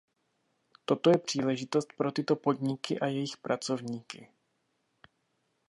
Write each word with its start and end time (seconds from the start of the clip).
Toto 0.85 1.09
je 1.09 1.17
příležitost 1.17 1.93
pro 1.97 2.11
tyto 2.11 2.35
podniky 2.35 2.99
a 2.99 3.05
jejich 3.07 3.37
pracovníky. 3.37 4.29